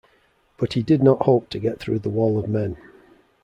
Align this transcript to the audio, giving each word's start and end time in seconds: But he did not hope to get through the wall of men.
But 0.57 0.73
he 0.73 0.81
did 0.81 1.03
not 1.03 1.25
hope 1.27 1.49
to 1.51 1.59
get 1.59 1.79
through 1.79 1.99
the 1.99 2.09
wall 2.09 2.39
of 2.39 2.49
men. 2.49 2.75